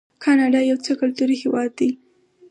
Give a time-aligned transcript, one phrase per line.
[0.23, 1.89] کاناډا یو څو کلتوری هیواد دی.